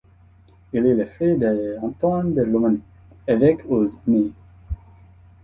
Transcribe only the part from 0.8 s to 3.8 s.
est le frère de Antoine de Romanet, évêque